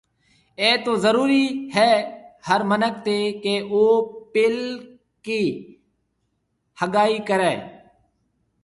اَي 0.61 0.69
تو 0.83 0.91
ضرُورِي 1.05 1.45
هيَ 1.75 1.91
هر 2.47 2.61
مِنک 2.69 2.95
تي 3.05 3.17
ڪيَ 3.43 3.55
او 3.71 3.81
پيلڪِي 4.33 5.43
هگائي 6.79 7.17
ڪريَ۔ 7.29 7.53